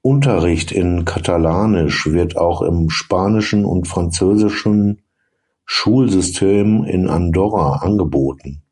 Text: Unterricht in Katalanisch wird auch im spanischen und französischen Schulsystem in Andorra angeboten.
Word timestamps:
Unterricht 0.00 0.70
in 0.70 1.04
Katalanisch 1.04 2.06
wird 2.06 2.36
auch 2.36 2.62
im 2.62 2.88
spanischen 2.88 3.64
und 3.64 3.88
französischen 3.88 5.02
Schulsystem 5.64 6.84
in 6.84 7.08
Andorra 7.08 7.78
angeboten. 7.84 8.62